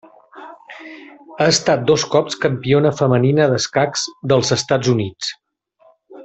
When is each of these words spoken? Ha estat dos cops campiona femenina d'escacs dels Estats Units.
Ha 1.41 1.47
estat 1.51 1.83
dos 1.91 2.05
cops 2.15 2.37
campiona 2.47 2.93
femenina 3.03 3.47
d'escacs 3.53 4.07
dels 4.33 4.53
Estats 4.59 4.91
Units. 4.99 5.33